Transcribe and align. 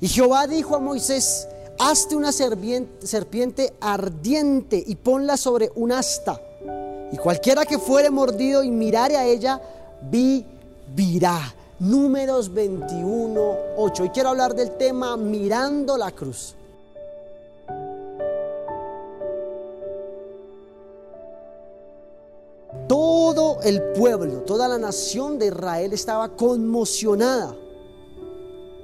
Y 0.00 0.08
Jehová 0.08 0.46
dijo 0.46 0.76
a 0.76 0.78
Moisés, 0.78 1.48
hazte 1.78 2.14
una 2.14 2.30
serpiente 2.32 3.74
ardiente 3.80 4.82
y 4.86 4.94
ponla 4.94 5.36
sobre 5.36 5.72
un 5.74 5.92
asta. 5.92 6.40
Y 7.10 7.16
cualquiera 7.16 7.64
que 7.64 7.78
fuere 7.78 8.10
mordido 8.10 8.62
y 8.62 8.70
mirare 8.70 9.16
a 9.16 9.26
ella, 9.26 9.60
vivirá. 10.02 11.54
Números 11.80 12.52
21, 12.52 13.56
8. 13.76 14.04
Y 14.04 14.10
quiero 14.10 14.30
hablar 14.30 14.54
del 14.54 14.72
tema 14.76 15.16
mirando 15.16 15.96
la 15.96 16.10
cruz. 16.10 16.54
Todo 22.86 23.60
el 23.62 23.82
pueblo, 23.94 24.42
toda 24.42 24.68
la 24.68 24.78
nación 24.78 25.38
de 25.38 25.46
Israel 25.46 25.92
estaba 25.92 26.28
conmocionada 26.30 27.54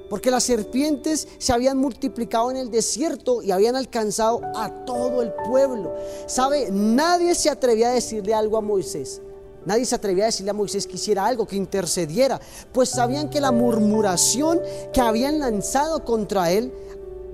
porque 0.09 0.31
las 0.31 0.43
serpientes 0.43 1.27
se 1.37 1.53
habían 1.53 1.77
multiplicado 1.77 2.51
en 2.51 2.57
el 2.57 2.69
desierto 2.69 3.41
y 3.41 3.51
habían 3.51 3.75
alcanzado 3.75 4.41
a 4.55 4.85
todo 4.85 5.21
el 5.21 5.33
pueblo. 5.49 5.93
¿Sabe? 6.27 6.69
Nadie 6.71 7.35
se 7.35 7.49
atrevía 7.49 7.89
a 7.89 7.93
decirle 7.93 8.33
algo 8.33 8.57
a 8.57 8.61
Moisés. 8.61 9.21
Nadie 9.65 9.85
se 9.85 9.95
atrevía 9.95 10.25
a 10.25 10.27
decirle 10.27 10.51
a 10.51 10.53
Moisés 10.53 10.85
que 10.85 10.95
hiciera 10.95 11.25
algo, 11.25 11.47
que 11.47 11.55
intercediera, 11.55 12.39
pues 12.71 12.89
sabían 12.89 13.29
que 13.29 13.41
la 13.41 13.51
murmuración 13.51 14.61
que 14.93 15.01
habían 15.01 15.39
lanzado 15.39 16.05
contra 16.05 16.51
él 16.51 16.71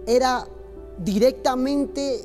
era 0.08 0.48
directamente 0.98 2.24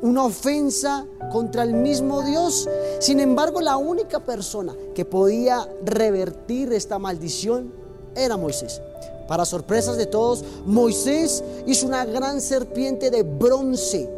una 0.00 0.24
ofensa 0.24 1.06
contra 1.32 1.64
el 1.64 1.74
mismo 1.74 2.22
Dios. 2.22 2.68
Sin 3.00 3.18
embargo, 3.18 3.60
la 3.60 3.76
única 3.76 4.24
persona 4.24 4.76
que 4.94 5.04
podía 5.04 5.68
revertir 5.84 6.72
esta 6.72 6.98
maldición 6.98 7.72
era 8.14 8.36
Moisés. 8.36 8.80
Para 9.28 9.44
sorpresas 9.44 9.96
de 9.96 10.06
todos, 10.06 10.44
Moisés 10.66 11.42
hizo 11.66 11.86
una 11.86 12.04
gran 12.04 12.40
serpiente 12.40 13.10
de 13.10 13.22
bronce 13.22 14.08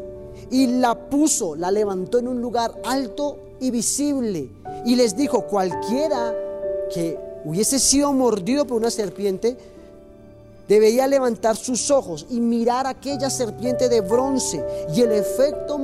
y 0.51 0.66
la 0.66 0.95
puso, 1.09 1.54
la 1.54 1.70
levantó 1.70 2.18
en 2.18 2.28
un 2.28 2.40
lugar 2.40 2.74
alto 2.84 3.38
y 3.60 3.70
visible. 3.70 4.51
Y 4.84 4.96
les 4.96 5.16
dijo, 5.16 5.42
cualquiera 5.46 6.34
que 6.92 7.18
hubiese 7.45 7.78
sido 7.78 8.12
mordido 8.12 8.66
por 8.66 8.76
una 8.76 8.90
serpiente, 8.90 9.56
debía 10.68 11.06
levantar 11.06 11.56
sus 11.56 11.90
ojos 11.90 12.26
y 12.30 12.40
mirar 12.40 12.86
aquella 12.86 13.30
serpiente 13.30 13.88
de 13.88 14.01
bronce 14.01 14.64
y 14.95 15.02
el 15.02 15.12
efecto, 15.12 15.79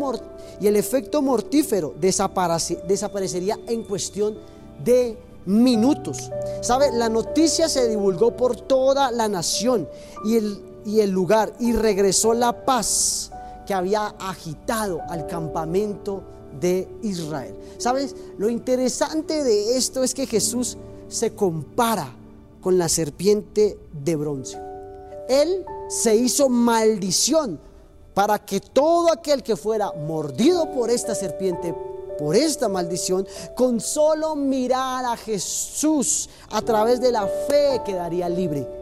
y 0.61 0.67
el 0.67 0.77
efecto 0.77 1.23
mortífero 1.23 1.95
desaparecería 2.01 3.59
en 3.67 3.85
cuestión 3.85 4.39
de 4.85 5.17
minutos. 5.47 6.31
¿Sabe? 6.61 6.93
La 6.93 7.09
noticia 7.09 7.69
se 7.69 7.89
divulgó 7.89 8.37
por 8.37 8.57
toda 8.57 9.11
la 9.11 9.29
nación 9.29 9.89
y 10.25 10.37
el, 10.37 10.63
y 10.85 11.01
el 11.01 11.11
lugar 11.11 11.53
y 11.59 11.73
regresó 11.73 12.35
la 12.35 12.65
paz 12.65 13.31
que 13.67 13.75
había 13.75 14.07
agitado 14.19 15.01
al 15.09 15.27
campamento 15.27 16.23
de 16.61 16.89
Israel. 17.03 17.55
¿Sabes? 17.79 18.15
Lo 18.39 18.51
interesante 18.51 19.45
de 19.45 19.77
esto 19.77 20.03
es 20.03 20.15
que 20.15 20.27
Jesús 20.27 20.77
se 21.09 21.35
compara 21.35 22.13
con 22.61 22.79
la 22.79 22.89
serpiente 22.89 23.79
de 23.93 24.17
bronce. 24.17 24.59
Él 25.29 25.65
se 25.89 26.17
hizo 26.17 26.49
maldición 26.49 27.61
para 28.15 28.39
que 28.45 28.61
todo 28.61 29.13
aquel 29.13 29.43
que 29.43 29.57
fuera 29.57 29.93
mordido 29.93 30.71
por 30.73 30.91
esta 30.91 31.15
serpiente 31.15 31.75
por 32.21 32.37
esta 32.37 32.69
maldición, 32.69 33.27
con 33.57 33.81
solo 33.81 34.37
mirar 34.37 35.05
a 35.07 35.17
Jesús 35.17 36.29
a 36.51 36.63
través 36.63 37.01
de 37.01 37.11
la 37.11 37.27
fe 37.27 37.81
quedaría 37.85 38.29
libre 38.29 38.81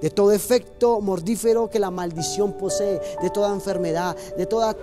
de 0.00 0.10
todo 0.10 0.32
efecto 0.32 1.00
mordífero 1.00 1.70
que 1.70 1.78
la 1.78 1.90
maldición 1.90 2.52
posee, 2.52 3.00
de 3.22 3.30
toda 3.30 3.54
enfermedad, 3.54 4.14
de 4.36 4.44
toda, 4.44 4.76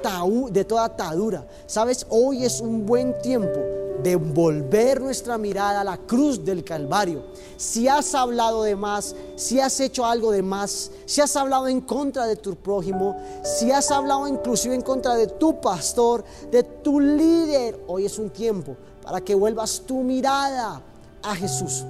de 0.49 0.65
toda 0.65 0.85
atadura. 0.85 1.45
Sabes, 1.67 2.07
hoy 2.09 2.43
es 2.43 2.59
un 2.59 2.87
buen 2.87 3.15
tiempo 3.21 3.59
de 4.03 4.15
volver 4.15 5.01
nuestra 5.01 5.37
mirada 5.37 5.81
a 5.81 5.83
la 5.83 5.97
cruz 5.97 6.43
del 6.43 6.63
Calvario. 6.63 7.23
Si 7.57 7.87
has 7.87 8.15
hablado 8.15 8.63
de 8.63 8.75
más, 8.75 9.15
si 9.35 9.59
has 9.59 9.79
hecho 9.79 10.05
algo 10.05 10.31
de 10.31 10.41
más, 10.41 10.91
si 11.05 11.21
has 11.21 11.35
hablado 11.35 11.67
en 11.67 11.81
contra 11.81 12.25
de 12.25 12.35
tu 12.35 12.55
prójimo, 12.55 13.15
si 13.43 13.71
has 13.71 13.91
hablado 13.91 14.27
inclusive 14.27 14.75
en 14.75 14.81
contra 14.81 15.15
de 15.15 15.27
tu 15.27 15.59
pastor, 15.61 16.23
de 16.51 16.63
tu 16.63 16.99
líder, 16.99 17.79
hoy 17.87 18.05
es 18.05 18.17
un 18.17 18.29
tiempo 18.29 18.75
para 19.03 19.21
que 19.21 19.35
vuelvas 19.35 19.81
tu 19.85 20.01
mirada 20.01 20.81
a 21.23 21.35
Jesús. 21.35 21.85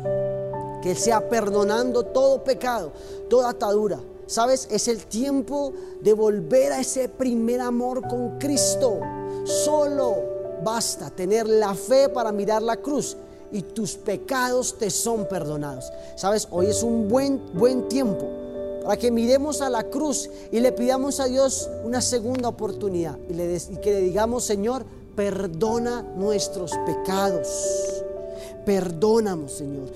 Que 0.81 0.91
Él 0.91 0.97
sea 0.97 1.29
perdonando 1.29 2.03
todo 2.03 2.43
pecado, 2.43 2.91
toda 3.29 3.49
atadura. 3.49 3.99
Sabes, 4.25 4.67
es 4.71 4.87
el 4.87 5.05
tiempo 5.05 5.73
de 6.01 6.13
volver 6.13 6.71
a 6.71 6.79
ese 6.79 7.09
primer 7.09 7.61
amor 7.61 8.07
con 8.07 8.39
Cristo. 8.39 8.99
Solo 9.43 10.40
Basta 10.63 11.09
tener 11.09 11.47
la 11.47 11.73
fe 11.73 12.09
para 12.09 12.31
mirar 12.31 12.61
la 12.61 12.77
cruz 12.77 13.17
y 13.51 13.61
tus 13.61 13.95
pecados 13.95 14.77
te 14.77 14.89
son 14.89 15.27
perdonados. 15.27 15.91
Sabes, 16.15 16.47
hoy 16.51 16.67
es 16.67 16.83
un 16.83 17.07
buen, 17.07 17.41
buen 17.53 17.87
tiempo 17.87 18.27
para 18.83 18.97
que 18.97 19.11
miremos 19.11 19.61
a 19.61 19.69
la 19.69 19.83
cruz 19.83 20.29
y 20.51 20.59
le 20.59 20.71
pidamos 20.71 21.19
a 21.19 21.25
Dios 21.25 21.69
una 21.83 22.01
segunda 22.01 22.49
oportunidad 22.49 23.17
y, 23.29 23.33
le 23.33 23.55
y 23.55 23.77
que 23.77 23.91
le 23.91 24.01
digamos, 24.01 24.43
Señor, 24.43 24.85
perdona 25.15 26.01
nuestros 26.15 26.71
pecados. 26.85 27.47
Perdónanos, 28.65 29.53
Señor. 29.53 29.89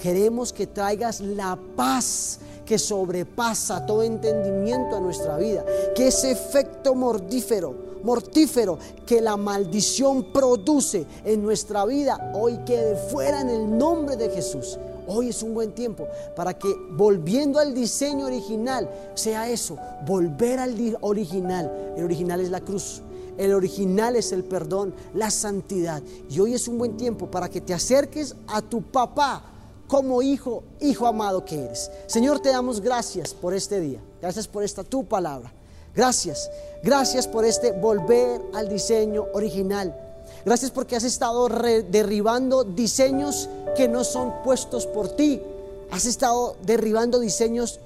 Queremos 0.00 0.52
que 0.52 0.66
traigas 0.66 1.20
la 1.20 1.58
paz 1.76 2.40
que 2.64 2.78
sobrepasa 2.78 3.84
todo 3.86 4.02
entendimiento 4.02 4.96
a 4.96 5.00
nuestra 5.00 5.36
vida, 5.36 5.64
que 5.94 6.08
ese 6.08 6.30
efecto 6.30 6.94
mordífero 6.94 7.92
mortífero 8.02 8.78
que 9.06 9.20
la 9.20 9.36
maldición 9.36 10.32
produce 10.32 11.06
en 11.24 11.42
nuestra 11.42 11.84
vida, 11.84 12.32
hoy 12.34 12.58
quede 12.66 12.96
fuera 12.96 13.40
en 13.40 13.48
el 13.48 13.78
nombre 13.78 14.16
de 14.16 14.30
Jesús. 14.30 14.78
Hoy 15.06 15.28
es 15.28 15.42
un 15.42 15.54
buen 15.54 15.72
tiempo 15.72 16.06
para 16.36 16.54
que 16.54 16.68
volviendo 16.92 17.58
al 17.58 17.74
diseño 17.74 18.26
original 18.26 18.88
sea 19.14 19.48
eso, 19.48 19.76
volver 20.06 20.60
al 20.60 20.96
original. 21.00 21.94
El 21.96 22.04
original 22.04 22.40
es 22.40 22.50
la 22.50 22.60
cruz. 22.60 23.02
El 23.36 23.54
original 23.54 24.14
es 24.14 24.30
el 24.32 24.44
perdón, 24.44 24.94
la 25.14 25.30
santidad. 25.30 26.02
Y 26.30 26.38
hoy 26.38 26.54
es 26.54 26.68
un 26.68 26.78
buen 26.78 26.96
tiempo 26.96 27.30
para 27.30 27.48
que 27.48 27.60
te 27.60 27.74
acerques 27.74 28.36
a 28.46 28.62
tu 28.62 28.82
papá 28.82 29.42
como 29.92 30.22
hijo, 30.22 30.62
hijo 30.80 31.06
amado 31.06 31.44
que 31.44 31.66
eres. 31.66 31.90
Señor, 32.06 32.40
te 32.40 32.48
damos 32.48 32.80
gracias 32.80 33.34
por 33.34 33.52
este 33.52 33.78
día. 33.78 34.00
Gracias 34.22 34.48
por 34.48 34.64
esta 34.64 34.84
tu 34.84 35.04
palabra. 35.04 35.52
Gracias. 35.94 36.50
Gracias 36.82 37.28
por 37.28 37.44
este 37.44 37.72
volver 37.72 38.40
al 38.54 38.70
diseño 38.70 39.26
original. 39.34 39.94
Gracias 40.46 40.70
porque 40.70 40.96
has 40.96 41.04
estado 41.04 41.46
derribando 41.90 42.64
diseños 42.64 43.50
que 43.76 43.86
no 43.86 44.02
son 44.02 44.32
puestos 44.42 44.86
por 44.86 45.10
ti. 45.10 45.42
Has 45.90 46.06
estado 46.06 46.56
derribando 46.62 47.20
diseños 47.20 47.78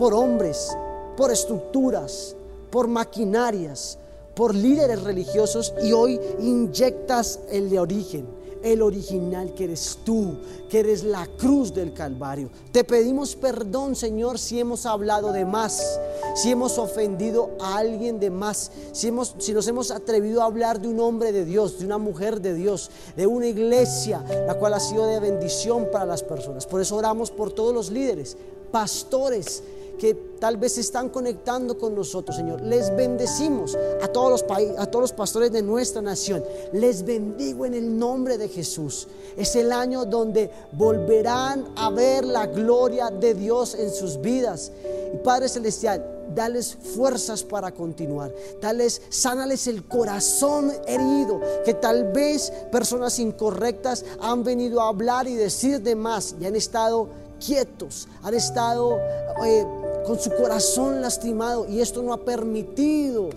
por 0.00 0.14
hombres, 0.14 0.76
por 1.16 1.30
estructuras, 1.30 2.34
por 2.72 2.88
maquinarias, 2.88 3.98
por 4.34 4.52
líderes 4.52 5.00
religiosos 5.04 5.72
y 5.80 5.92
hoy 5.92 6.20
inyectas 6.40 7.38
el 7.52 7.70
de 7.70 7.78
origen 7.78 8.41
el 8.62 8.82
original 8.82 9.54
que 9.54 9.64
eres 9.64 9.98
tú, 10.04 10.36
que 10.68 10.80
eres 10.80 11.04
la 11.04 11.26
cruz 11.38 11.74
del 11.74 11.92
Calvario. 11.92 12.50
Te 12.70 12.84
pedimos 12.84 13.36
perdón, 13.36 13.94
Señor, 13.94 14.38
si 14.38 14.60
hemos 14.60 14.86
hablado 14.86 15.32
de 15.32 15.44
más, 15.44 16.00
si 16.34 16.50
hemos 16.50 16.78
ofendido 16.78 17.50
a 17.60 17.78
alguien 17.78 18.20
de 18.20 18.30
más, 18.30 18.70
si, 18.92 19.08
hemos, 19.08 19.34
si 19.38 19.52
nos 19.52 19.66
hemos 19.68 19.90
atrevido 19.90 20.42
a 20.42 20.46
hablar 20.46 20.80
de 20.80 20.88
un 20.88 21.00
hombre 21.00 21.32
de 21.32 21.44
Dios, 21.44 21.78
de 21.78 21.86
una 21.86 21.98
mujer 21.98 22.40
de 22.40 22.54
Dios, 22.54 22.90
de 23.16 23.26
una 23.26 23.46
iglesia, 23.46 24.24
la 24.46 24.54
cual 24.54 24.74
ha 24.74 24.80
sido 24.80 25.06
de 25.06 25.20
bendición 25.20 25.88
para 25.92 26.06
las 26.06 26.22
personas. 26.22 26.66
Por 26.66 26.80
eso 26.80 26.96
oramos 26.96 27.30
por 27.30 27.52
todos 27.52 27.74
los 27.74 27.90
líderes, 27.90 28.36
pastores, 28.70 29.62
que 29.98 30.14
tal 30.38 30.56
vez 30.56 30.78
están 30.78 31.08
conectando 31.08 31.78
con 31.78 31.94
nosotros, 31.94 32.36
Señor. 32.36 32.60
Les 32.62 32.94
bendecimos 32.94 33.76
a 34.02 34.08
todos 34.08 34.30
los 34.30 34.42
a 34.78 34.86
todos 34.86 35.02
los 35.02 35.12
pastores 35.12 35.52
de 35.52 35.62
nuestra 35.62 36.02
nación. 36.02 36.42
Les 36.72 37.04
bendigo 37.04 37.66
en 37.66 37.74
el 37.74 37.98
nombre 37.98 38.38
de 38.38 38.48
Jesús. 38.48 39.08
Es 39.36 39.54
el 39.56 39.72
año 39.72 40.04
donde 40.04 40.50
volverán 40.72 41.66
a 41.76 41.90
ver 41.90 42.24
la 42.24 42.46
gloria 42.46 43.10
de 43.10 43.34
Dios 43.34 43.74
en 43.74 43.90
sus 43.90 44.20
vidas. 44.20 44.72
Y 45.14 45.18
Padre 45.18 45.48
celestial, 45.48 46.04
dales 46.34 46.76
fuerzas 46.94 47.42
para 47.42 47.72
continuar. 47.72 48.32
Dales, 48.60 49.02
sánales 49.08 49.66
el 49.66 49.84
corazón 49.84 50.72
herido, 50.86 51.40
que 51.64 51.74
tal 51.74 52.12
vez 52.12 52.52
personas 52.70 53.18
incorrectas 53.18 54.04
han 54.20 54.44
venido 54.44 54.80
a 54.80 54.88
hablar 54.88 55.26
y 55.26 55.34
decir 55.34 55.80
de 55.82 55.94
más 55.94 56.34
y 56.40 56.46
han 56.46 56.56
estado 56.56 57.08
quietos, 57.44 58.08
han 58.22 58.34
estado 58.34 58.98
eh, 59.44 59.66
con 60.06 60.18
su 60.18 60.30
corazón 60.30 61.00
lastimado 61.00 61.66
y 61.68 61.80
esto 61.80 62.02
no 62.02 62.12
ha 62.12 62.18
permitido 62.18 63.30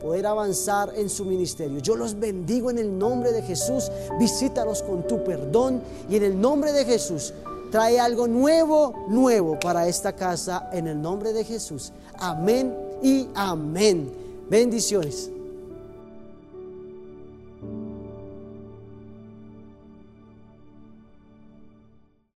poder 0.00 0.26
avanzar 0.26 0.92
en 0.96 1.08
su 1.08 1.24
ministerio. 1.24 1.78
Yo 1.78 1.94
los 1.94 2.18
bendigo 2.18 2.70
en 2.70 2.78
el 2.78 2.98
nombre 2.98 3.32
de 3.32 3.42
Jesús, 3.42 3.90
visítalos 4.18 4.82
con 4.82 5.06
tu 5.06 5.22
perdón 5.22 5.80
y 6.10 6.16
en 6.16 6.24
el 6.24 6.40
nombre 6.40 6.72
de 6.72 6.84
Jesús 6.84 7.32
trae 7.70 7.98
algo 7.98 8.26
nuevo, 8.26 9.06
nuevo 9.08 9.58
para 9.58 9.88
esta 9.88 10.14
casa 10.14 10.68
en 10.72 10.88
el 10.88 11.00
nombre 11.00 11.32
de 11.32 11.44
Jesús. 11.44 11.92
Amén 12.18 12.76
y 13.02 13.28
amén. 13.34 14.12
Bendiciones. 14.50 15.30